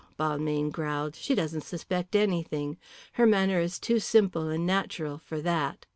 Balmayne 0.17 0.71
growled. 0.71 1.15
"She 1.15 1.35
doesn't 1.35 1.61
suspect 1.61 2.15
anything. 2.15 2.77
Her 3.11 3.27
manner 3.27 3.59
was 3.59 3.77
too 3.77 3.99
simple 3.99 4.49
and 4.49 4.65
natural 4.65 5.19
for 5.19 5.39
that. 5.41 5.85